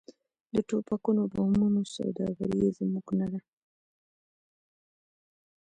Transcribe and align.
د 0.53 0.55
ټوپکونو 0.67 1.19
او 1.23 1.29
بمونو 1.33 1.81
سوداګري 1.95 2.57
یې 2.63 2.69
زموږ 2.77 3.07
نه 3.19 3.27
ده. 3.31 3.39